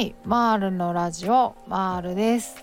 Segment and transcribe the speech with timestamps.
[0.00, 2.56] はいマールのラジオマールです。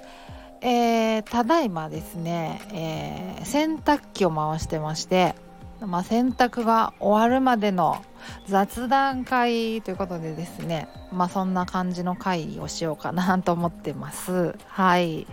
[0.61, 5.35] えー、ただいまですね、えー、洗濯機を回してまして
[5.79, 8.03] まあ、洗濯が終わるまでの
[8.47, 14.55] 雑談会ということでですねまあそんな感じの会をしようかなと思ってます。
[14.65, 15.27] はい。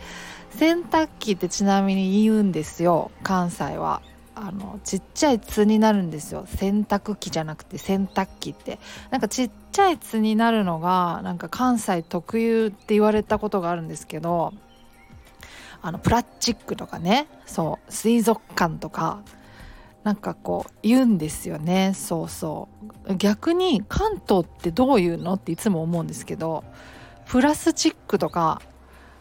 [0.51, 4.03] 洗濯機ってちなみに言うんですよ関西は。
[4.37, 6.45] あのちっちゃい「つ」になるんですよ。
[6.47, 8.79] 洗濯機じゃなくて洗濯機って。
[9.11, 14.53] なんかちっちゃい「つ」になるのがなんか関西特有って言われたことがあるんですけど
[15.83, 17.27] あのプラスチックとかね。
[17.47, 17.93] そう。
[17.93, 19.21] 水族館とか。
[20.05, 21.93] なんかこう言うんですよね。
[21.95, 22.69] そうそ
[23.09, 23.15] う。
[23.17, 26.65] 逆に関東ってどういうのっていつも思うんですけど
[27.27, 28.61] プラスチックとか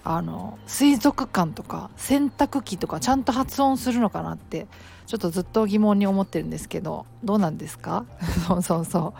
[0.06, 4.68] あの水族館とか洗濯機とかちゃんと発音するのかなって
[5.06, 8.06] ちょっとずっと疑問に思ってるんですけどどうなんですか？
[8.48, 9.20] そうそうそう。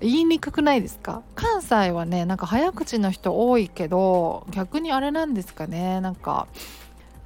[0.00, 1.22] 言いにくくないですか？
[1.34, 6.00] 関西はねなんか早口の人多いけど逆にあれなんですかね？
[6.00, 6.46] なんか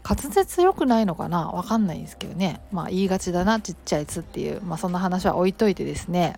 [0.08, 1.50] 滑舌良くないのかな？
[1.50, 2.60] わかんないんですけどね。
[2.70, 4.62] まあ言いがちだなちっちゃい「つ」っていう。
[4.62, 6.36] まあそんな話は置いといてですね。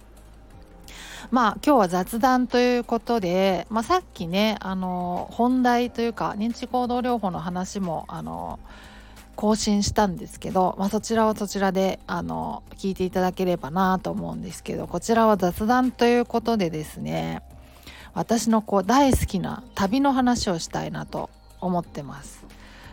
[1.30, 8.58] まあ今日は雑談ということで、まあ、さっきねあの本題というか認知行動療法の話もあの
[9.36, 17.42] 更新したんですけど、まあ、そちらはそちらであの聞いていただければなと思うんですけどこちらは雑談ということでですね
[18.14, 22.47] 私のこう大好きな旅の話をしたいなと思ってます。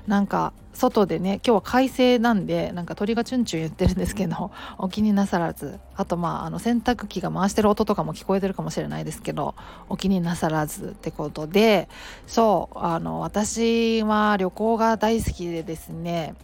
[0.08, 9.56] なんか外でね今日は快晴なんでなんか鳥がチュンチュン言ってるんですけど お気になさらずあとまああの洗濯機が回してる音とかも聞こえてるかもしれないですけど
[9.90, 11.88] お気になさらずってことで
[12.28, 16.36] そうあの私は旅行が大好きでですね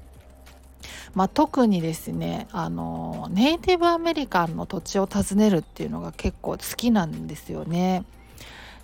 [1.13, 8.05] まあ、特にですねあのネイティブアメリカンの土地を訪ねるっていうのが結構好きなんですよね。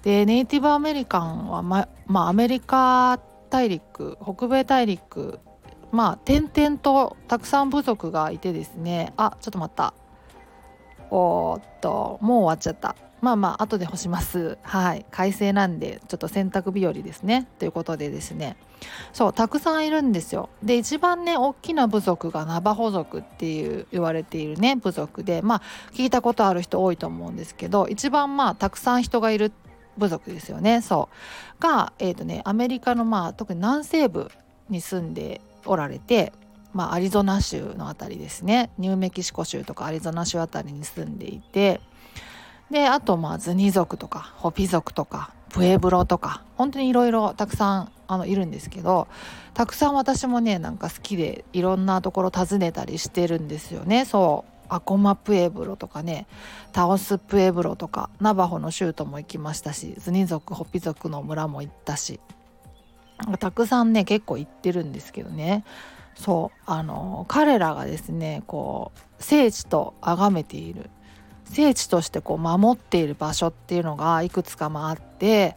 [0.04, 3.20] でネイティブアメリカンはま、まあ、アメリカ
[3.50, 5.40] 大陸北米大陸
[5.92, 9.14] まあ点々とたくさん部族がいてですね。
[9.18, 9.94] あちょっと待った。
[11.10, 12.96] おっともう終わっちゃった。
[13.22, 14.58] まあまあ後で干します。
[14.62, 15.06] はい。
[15.10, 17.48] 快晴なんでちょっと洗濯日和ですね。
[17.58, 18.58] ということでですね。
[19.14, 20.50] そうたくさんいるんですよ。
[20.62, 25.62] で一番ね大きな部族がナバホ族っていう言われているね部族でまあ
[25.94, 29.52] 聞いたことある人多いと思うんですけど一番まあたくさん人がいる
[29.98, 30.82] 部族ですよね。
[30.82, 31.10] そ
[31.60, 31.62] う。
[31.62, 34.32] が、えーとね、アメリカの、まあ、特に南西部
[34.70, 36.34] に住んでおられて、
[36.74, 38.70] まあ、アリゾナ州の辺りですね。
[38.78, 41.82] ニューメキシコ州とかアリゾナ州辺りに住んでいて。
[42.70, 49.08] であとまあズニ族とかホピ族とかプエブロとか本当にいろいろたくさんあのいるんですけど
[49.54, 54.06] たくさん私もねなんか好きでいろんなところ訪ねたりしてるんですよね。
[54.06, 54.57] そう。
[54.70, 56.28] アコマプエブロとかね
[56.72, 62.20] タオスプエブロとかナバホの州都も行きましたしズニ族ホピ族の村も行ったし
[63.40, 65.64] たくさんね結構行ってるんですけどね
[66.16, 70.90] そうあの彼らがですねこう聖地と崇めている
[71.46, 75.56] 聖地としてこう守っている場所っていうのがいくつかもあって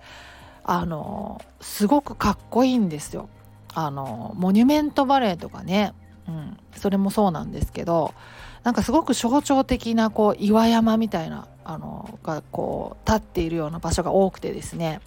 [0.65, 3.28] あのすごくかっこいいんですよ。
[3.72, 5.92] あのモニュメントバレーとかね、
[6.29, 8.15] うん、それもそうなんですけど
[8.63, 15.01] なんかすごく象徴的なこう岩山みたいなあのがこう立っているような場所が多くてですね。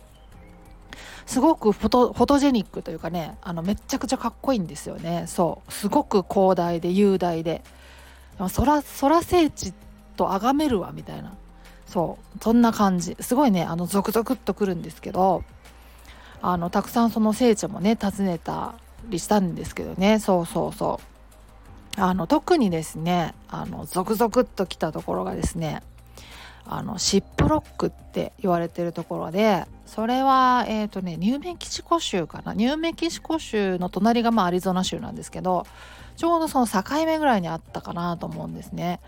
[1.26, 5.26] すごくフォトフォトジェニックというかねあのめちゃくちゃかっこいいんですよね。
[5.28, 5.72] そう。
[5.72, 7.64] すごく広大で雄大で。
[8.56, 9.74] 空空聖地
[10.18, 11.34] と崇めるわみたいな。
[11.86, 12.44] そう。
[12.44, 13.16] そんな感じ。
[13.20, 15.44] すごいねあのゾクゾクっとくるんですけど
[16.42, 18.76] あのたくさんその聖地もね訪ねた
[19.14, 20.20] りしたんですけどね。
[20.20, 21.14] そうそうそう。
[22.02, 25.84] あの特にですねあのゾクゾクっときたところがですね
[26.66, 32.54] あのシップロックって言われてるところでそれはえっ、ー、とねニューメキシコ州かな。
[32.54, 35.68] ニューメキシコ州の隣がまあアリゾナ州なんですけど
[36.16, 39.00] ちょうどその境目ぐらいにあったかなと思うんですね。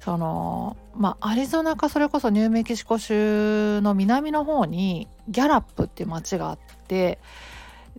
[0.00, 7.18] そのまあアリゾナかそれこそニューメキシコ州の南の方にギャラップっていう町があって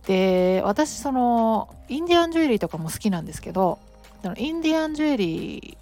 [0.06, 3.78] で私そのインディアンジュエリーとかも好きなんですけど
[4.36, 5.76] インディアンジュエリ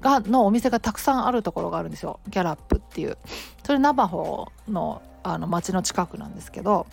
[0.00, 2.20] ーがのお店がたくさんあるところがあるんですよ。
[2.28, 3.16] ギャラップっていう。
[3.64, 6.86] それナバホのあの町の近くなんですけど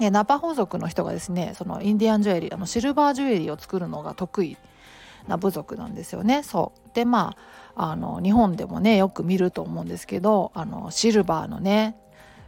[0.00, 4.56] ナバホ族の人がですねそのインディアンジュエリーあのシルバージュエリーを作るのが得意
[5.28, 6.42] な部族なんですよね。
[6.42, 6.94] そう。
[6.94, 7.36] でま
[7.76, 11.96] ああの日本でもねよく見ると思うんですけどあのシルバーのね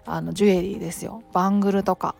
[0.04, 1.22] あのジュエリーですよ。
[1.32, 2.14] バングルとか。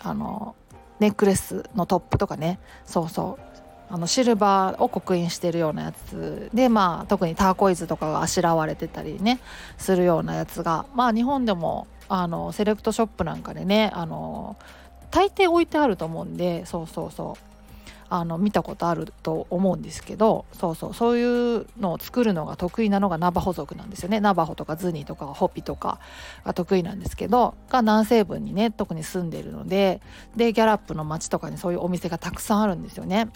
[0.00, 0.54] あの
[1.00, 2.58] ネックレスのトップとかね。
[2.84, 3.46] そうそう。
[3.88, 9.38] あのシルバーを刻印してるようなやつでまあ特にターコイズとかがあしらわれてたりね
[9.78, 10.86] するようなやつが。
[10.94, 14.56] まあ日本でもあのセレクトショップなんかでねあの
[15.10, 17.55] 大抵置いてあると思うんでそうそうそう。
[18.08, 25.98] あの見たことあると思うんですけどそうそうそういうのを作るのが得意なのがナバホ族なんですよねナバホとかズニーとかホピとか
[26.44, 30.00] が得意なんですけどが南西部にね特に住んでるので
[30.36, 33.28] でギャラップの街とかにそういうお店がたくさんあるんですよね。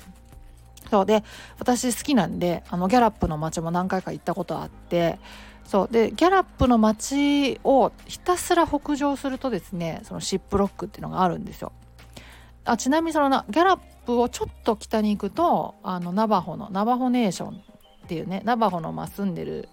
[0.90, 1.22] そうで
[1.58, 5.18] 私好きなんであのギャラップの街も何回か行ったことあって
[5.64, 11.72] そうでギャラップの街をひたすら北上するとですねそのシップロックっていうのがあるんですよ。
[12.70, 17.54] あちなみにそのギャラップをちょっと北に行くとあのナバホのナバホネーションっ
[18.06, 19.68] ていうねナバホのま住んでる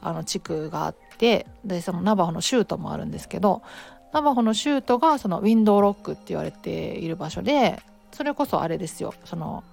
[0.00, 3.62] あの地区があってでそのナバホの州都もあるんですけど
[4.12, 7.82] ナバホの州都がそのウィンドウロックって言われている場所で
[8.12, 9.64] それこそあれですよその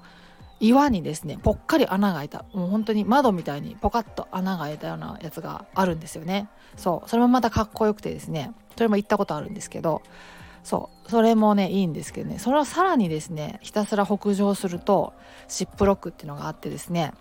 [0.59, 6.47] 岩にですねぽっかり穴が開いたもう本当に窓みたいにポカッと穴が開いたようなやつがあるんですよね。
[6.75, 10.01] そうそれもまたかっこよくてですねそれも行ったことあるんですけど
[10.63, 11.11] そう。
[11.11, 12.39] それもねいいんですけどね。
[12.39, 15.13] それをさらにですねひたすら北上すると
[15.47, 17.13] シップロックっていうのがあってですね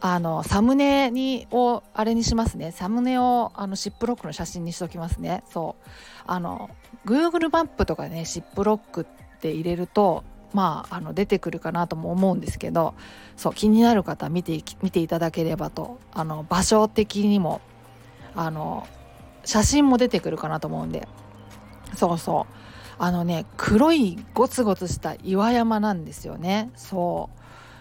[0.00, 2.70] あのサムネにをあれにしますね。
[2.72, 5.42] サムネをあのシップロックの写真にしときますね。
[5.50, 5.88] そう。
[6.26, 6.70] あの
[7.04, 12.94] Google マップとかねシップロックって入れるとまあ、あの出てくるかなとも思うんですけど
[13.36, 17.60] そう気になる方見て見ていただければとあの場所的にも
[18.34, 18.86] あの
[19.44, 21.08] 写真も出てくるかなと思うんで。
[21.94, 22.65] そうそう。
[22.98, 26.70] あのね黒いゴツゴツした岩山なんですよね。
[26.76, 27.30] そ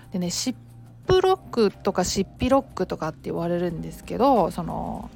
[0.10, 0.14] う。
[0.14, 0.56] でねシッ
[1.08, 5.10] プロックとかシッピロックとかって言われるんですけどその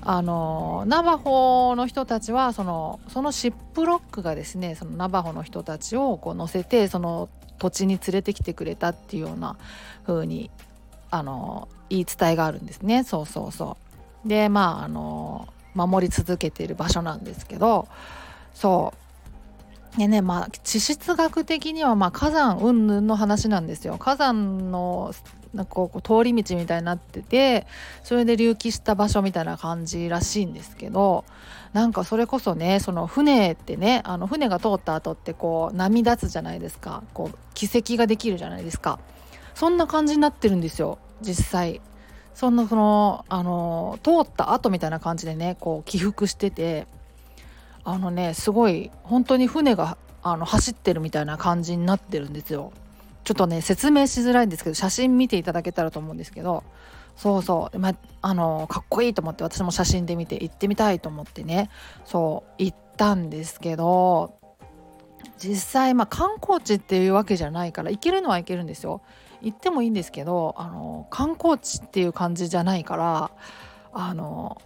[0.00, 9.56] あのナバホの人たちはそのそのシップロックがですねそのナバホの人たちをこう乗せてその土地に連れてきてくれたっていうような
[10.06, 10.50] 風に
[11.10, 13.04] あの言い伝えがあるんですね。
[13.04, 13.76] そうそうそ
[14.24, 14.28] う。
[14.28, 17.88] でまああの守り続けている場所なんですけど
[18.54, 19.07] そう。
[19.98, 23.98] でねまあ地質学的にはまあ火山云々の話なんですよ。
[23.98, 25.12] 火山の
[25.52, 27.66] なんかこう通り道みたいになってて
[28.04, 31.24] それで隆起した場所みたいな感じらしいんですけど
[31.72, 37.02] なんかそれこそねその船ってねあの船が通った後ってこう波立つじゃないですか。
[37.12, 39.00] こう奇跡ができるじゃないですか。
[39.54, 41.80] そんな感じになってるんですよ実際。
[42.34, 46.86] そんなそのあの通った後みたいな感じでねこう起伏してて。
[47.88, 52.72] あのねすごい本当に船があの走ってるみたいな感じになってるんですよ。
[53.24, 56.64] ちょっとね説明しづらいんですけど写真見ていただけたらと思うんですけど。
[57.16, 61.68] そうそう、まあのかっこいいと思って私も写真で見て行ってみたいと思ってね。
[62.04, 64.38] そう行ったんですけど
[65.36, 69.00] 実際まあ観光地っていうわけじゃないから行けるのは行けるんですよ。
[69.42, 73.30] 行ってもいいんですけどあの観光地っていう感じじゃないから
[73.92, 74.62] あの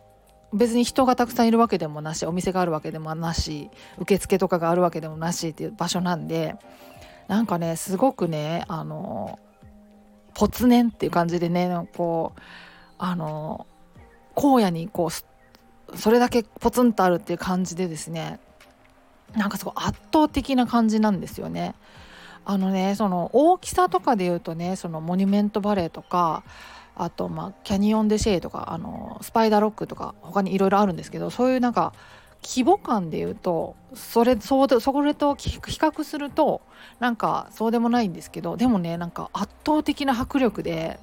[0.53, 6.57] 別に人がたくさんいるわけでもなしお店があるわけでもなし受付とかがあるわけでもなしっていう場所なんで
[7.29, 9.39] なんかねすごくねあの
[10.35, 12.41] ポツネンっていう感じでねこう
[12.99, 13.67] あの
[14.37, 18.39] 荒野にこうそれだけポツンとあるっていう感じでですね
[19.35, 21.75] なんかすごい圧倒的な感じなんですよね。
[22.45, 26.43] あのねその大きさとかで言うとねそのモニュメントバレーとか
[26.97, 31.93] あとまあキャニオン・デ・シェイとかあのスパイダーロックとか他にいろいろあるんですけどそういうなんか
[32.43, 36.61] 規模感で言うとそれそうそれと比較すると
[36.99, 40.99] なんかそうでもないんですけどでもねなんか圧倒的な迫力で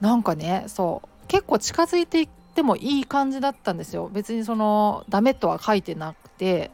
[0.00, 4.08] なんかねそう結構近づいていってもいい感じだったんですよ。
[4.12, 6.70] 別にそのダメとは書いてなくて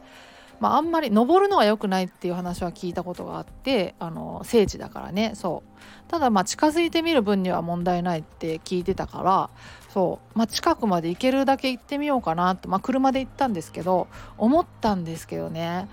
[0.63, 5.33] まあ、あんまり登るのは良くないっていう話は聞いたことがあってあの聖地だからね。
[5.35, 6.09] そう。
[6.09, 9.49] ただまあ近づいてみる分には問題ないって聞いてたから
[9.89, 15.89] そう、まあ、近くまで行けるだけ行ってみようかなって、まあ、車で行ったんですけど思ったんですけどね。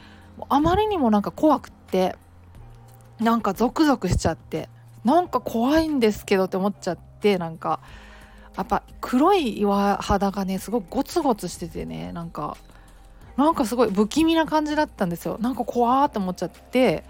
[0.49, 2.15] あまりにもなんか怖くって
[3.19, 4.69] なんかゾクゾクしちゃって
[5.05, 7.81] なんか怖いんですけどって思っちゃってなんか
[8.57, 12.57] やっぱ黒い岩肌がねすごくゴツゴツしててねなんか
[13.41, 15.39] なんかすごい不気味な感じだったんですよ。
[15.41, 17.05] なんか怖ーって思っちゃって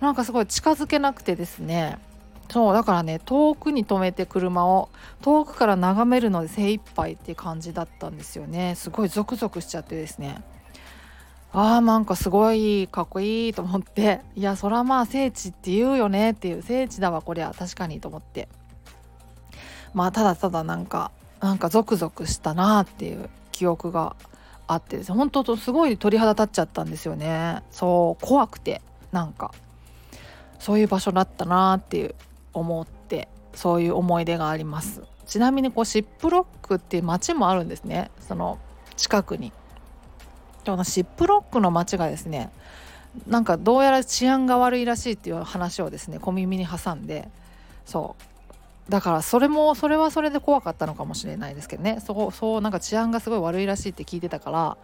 [0.00, 1.98] なんかすごい近づけなくてですね。
[2.50, 4.90] そうだからね遠くに止めて車を
[5.22, 8.74] 遠くから眺めるので精一杯っていう感じだったんですよね。
[8.74, 10.42] すごいゾクゾクしちゃってですね。
[11.54, 14.20] あーなんかすごいかっこいいと思って。
[14.36, 16.32] いやそらまあ聖地って言うよね。
[16.32, 17.54] っていう聖地だわこりゃ。
[17.58, 18.48] 確かにと思って。
[19.94, 21.10] まあただただなんか
[21.40, 24.16] なんかゾクゾクしたなっていう記憶が
[24.72, 25.12] あってです。
[25.12, 27.62] 本当とすごい鳥肌立っちゃったんですよね。
[27.70, 29.52] そう怖くてなんか。
[30.58, 32.14] そういう場所だったなっていう
[32.52, 35.02] 思ってそういう思い出があります。
[35.26, 38.10] ちなみにこうシップロックっていう街もあるんですね。
[38.20, 38.58] その
[38.96, 39.52] 近くに。
[40.64, 42.52] このシップロックの街がですね
[43.26, 47.28] なんかどうやら治安が悪いらしいっていう話をですね小耳に挟んで
[47.84, 48.31] そう。
[48.88, 52.00] だからそれもそれはそれで怖かったのかもしれないですけどね。
[52.00, 54.76] そそうなんか治安がすごい悪いらしいって聞いてたから。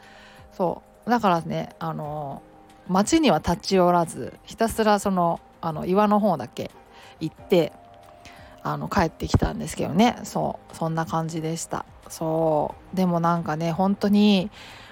[0.52, 1.10] そう。
[1.10, 2.42] だからねあの
[2.86, 6.70] 街には立ち寄らずひたすらそのあの岩の方だけ
[7.20, 7.72] 行って
[8.62, 10.18] あの帰ってきたんですけどね。
[10.24, 10.76] そう。
[10.76, 11.84] そんな感じでした。
[12.08, 12.96] そう。
[12.96, 14.50] でもなんかね本当に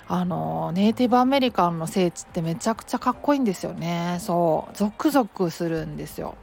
[0.08, 4.18] あのネイティブアメリカンの聖地ってめちゃくちゃかっこいいんですよね。
[4.20, 4.76] そう。
[4.76, 6.36] ゾクゾクするんですよ。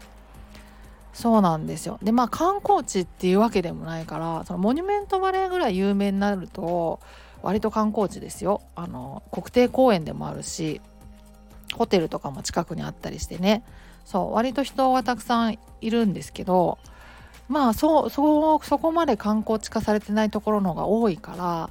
[1.13, 1.99] そうなんですよ。
[2.01, 6.99] でまあ観光地っていうわけでもないからそのモニュメントバレーぐらい有名になると
[7.43, 8.61] 割と観光地ですよ。
[8.75, 10.81] あの国定公園でもあるし
[11.73, 13.63] ホテルとかも近くにあったりしてね。
[14.05, 16.77] そう割と人がたくさんいるんですけど
[17.47, 21.69] まあそそそこまで観光地化されてないところの方が多いから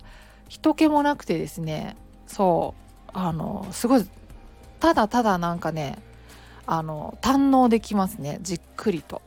[0.48, 1.96] 人気もなくてですね。
[2.26, 2.74] そ
[3.06, 4.06] うあのすごい
[4.80, 5.98] ただただなんかね
[6.66, 8.38] あの堪能できますね。
[8.42, 9.20] じっくりと、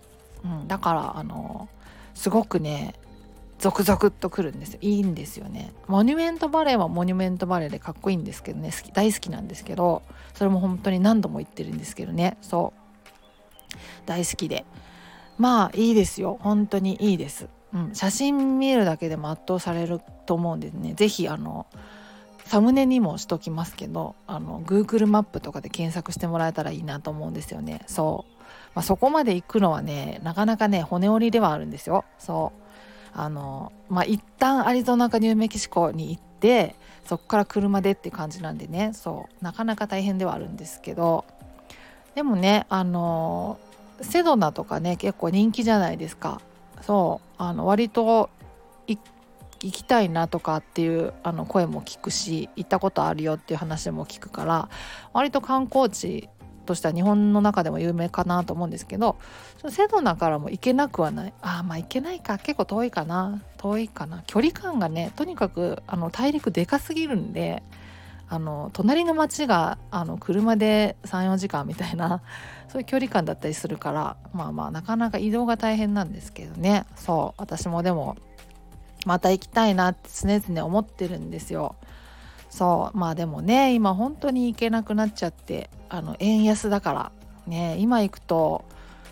[0.45, 1.67] うん、だからあの
[2.13, 2.93] すごくね
[3.57, 4.79] ゾクゾクっとくるんですよ。
[4.81, 5.71] いいんですよね。
[5.87, 8.71] モニュメントバレーはモニュメントバレーでかっこいいんですけどね。
[8.71, 12.37] 好き大好きなんですけどそれも本当に何度も言ってるんですけどね。
[12.41, 13.75] そう。
[14.05, 14.65] 大好きで。
[15.37, 16.37] まあいいですよ。
[16.41, 20.93] 本当にいいです、うん、写真見るだけでも圧倒されると思うんですね。
[20.95, 21.65] 是非あの
[22.45, 27.81] サムネにもしときますけどあの Google マップとかで検索してもらえたらいいなと思うんですよね。
[27.87, 28.34] そう、
[28.75, 32.05] まあ、そこまで行くのはねなかなかね骨折りではあるんですよ。
[32.19, 32.61] そう。
[33.17, 38.91] あのまあ一旦アリゾナかニューメキシコに行ってそこから車でって感じなんでね。
[38.93, 39.43] そう。
[39.43, 41.25] なかなか大変ではあるんですけど。
[42.13, 43.59] でもねあの
[44.01, 46.41] セドナとかね結構人気じゃないですか。
[46.81, 47.29] そう。
[47.37, 48.29] あの割と
[49.65, 54.69] 行きたいなとかっていうあの声も聞くし行ったことあるよっていう話も聞くから
[55.13, 56.29] 割と観光地
[56.65, 59.17] としては日本の中でも有名かなと思うんですけど
[59.59, 61.33] そのセドナからも行けなくはない。
[61.41, 62.37] あまあ行けないか。
[62.37, 63.41] 結構遠いかな。
[63.57, 64.23] 遠いかな。
[64.27, 67.63] 距離感がねとにかくあの大陸でかすぎるんで
[68.27, 72.21] あの隣の町があの車で34時間みたいな
[72.69, 76.85] そういう距離感だったりするからまあまあなかなか移動が大変なんですけどね。
[76.95, 77.41] そう。
[77.41, 78.17] 私もでも
[79.05, 81.75] また行きたいなって常々思ってるんですよ。
[82.49, 87.11] そうまあでもね今本当に行けなくなっちゃってあの円安だから
[87.47, 88.63] ね今行くと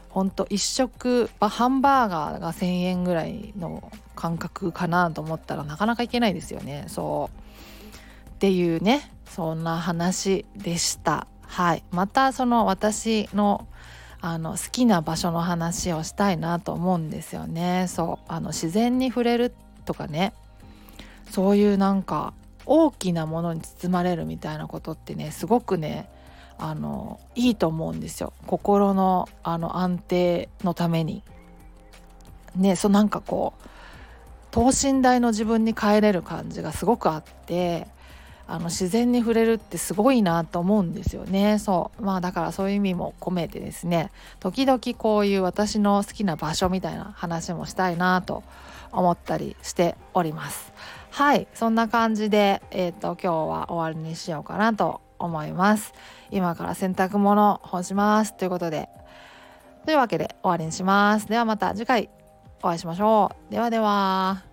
[0.10, 6.86] ほんと1食ハンバーガーが1,000円ぐらいの感覚かなと思ったらなかなか行けないですよね。
[6.88, 8.30] そう。
[8.30, 11.28] っていうねそんな話でした。
[11.42, 11.84] はい。
[11.92, 13.68] またその私の
[14.22, 17.88] あの好きな場所の話をしたいなと思うんですよね。
[17.90, 18.26] そう。
[18.28, 19.54] あの自然に触れる
[19.86, 20.34] とかね。
[21.32, 22.34] そういうなんか
[22.66, 26.10] 大きなものに包まれるみたいなことってねすごくね
[26.58, 31.24] あのいいと思うんですよ心のあの安定のために。
[32.56, 33.68] ねそうなんかこう
[34.52, 37.88] 等身大の自分に帰れる感じがすごくあって
[38.48, 41.60] あの自然に触れるってすごいなと思うんですよね。
[41.60, 42.04] そう。
[42.04, 44.12] まあだからそういう意味も込めてですね。
[44.40, 48.44] 時々こういう私の好きな場所みたいな話もしたいなと
[48.92, 50.74] 思ったりしております。
[51.12, 51.48] はい。
[51.54, 55.94] そんな感じで、えーと、今日は終わりにしようかなと思います。
[56.32, 58.90] 今から洗濯物干しますということで。
[59.86, 61.28] というわけで終わりにします。
[61.28, 62.10] ではまた次回
[62.62, 63.52] お会いしましょう。
[63.52, 64.44] ではでは。